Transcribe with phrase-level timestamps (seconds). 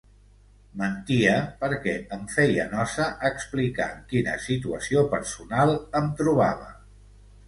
[0.81, 6.73] Mentia perquè em feia nosa explicar en quina situació personal em trobava.